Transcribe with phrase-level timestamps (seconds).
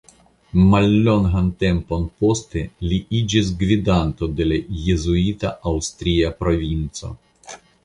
[0.69, 7.15] Mallongan tempon poste li iĝis gvidanto de la jezuita Aŭstria Provinco.